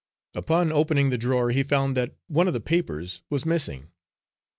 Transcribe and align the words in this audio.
Upon 0.33 0.71
opening 0.71 1.11
the 1.11 1.17
drawer 1.19 1.51
he 1.51 1.61
found 1.61 1.95
that 1.95 2.15
one 2.25 2.47
of 2.47 2.55
the 2.55 2.59
papers 2.59 3.21
was 3.29 3.45
missing. 3.45 3.91